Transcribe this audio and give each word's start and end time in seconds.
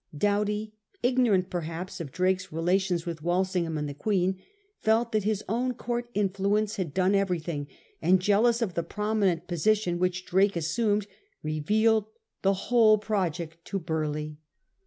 Doughty, 0.17 0.73
ignorant 1.03 1.51
perhaps 1.51 1.99
of 2.01 2.11
Drake's 2.11 2.47
rela 2.47 2.81
tions 2.81 3.05
with 3.05 3.21
"Walsingham 3.21 3.77
and 3.77 3.87
the 3.87 3.93
Queen, 3.93 4.41
felt 4.79 5.11
that 5.11 5.25
his 5.25 5.43
own 5.47 5.75
Court 5.75 6.09
influence 6.15 6.77
had 6.77 6.91
done 6.91 7.13
everything, 7.13 7.67
and 8.01 8.19
jealous 8.19 8.63
of 8.63 8.73
the 8.73 8.81
prominent 8.81 9.47
position 9.47 9.99
which 9.99 10.25
Drake 10.25 10.55
assumed, 10.55 11.05
revealed 11.43 12.05
the 12.41 12.53
whole 12.53 12.97
project 12.97 13.63
to 13.65 13.77
Burleigh. 13.77 14.37